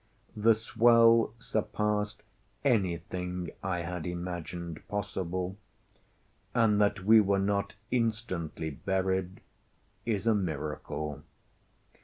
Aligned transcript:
The 0.35 0.55
swell 0.55 1.31
surpassed 1.37 2.23
anything 2.65 3.51
I 3.61 3.81
had 3.81 4.07
imagined 4.07 4.81
possible, 4.87 5.57
and 6.55 6.81
that 6.81 7.03
we 7.03 7.21
were 7.21 7.37
not 7.37 7.73
instantly 7.91 8.71
buried 8.71 9.41
is 10.03 10.25
a 10.25 10.33
miracle. 10.33 11.21